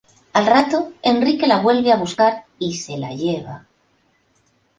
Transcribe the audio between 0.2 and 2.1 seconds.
Al rato, Enrique la vuelve a